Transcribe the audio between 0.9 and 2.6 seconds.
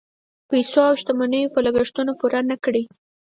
شتمنیو به لګښتونه پوره نه